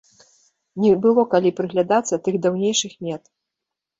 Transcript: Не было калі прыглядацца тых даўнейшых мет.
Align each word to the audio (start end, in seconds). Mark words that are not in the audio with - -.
Не 0.85 0.93
было 1.03 1.25
калі 1.33 1.51
прыглядацца 1.59 2.19
тых 2.27 2.35
даўнейшых 2.45 2.95
мет. 3.09 3.23